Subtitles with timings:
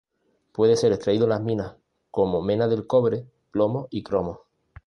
[0.51, 1.75] Puede ser extraído en las minas
[2.09, 4.39] como mena del cobre, plomo y cromo.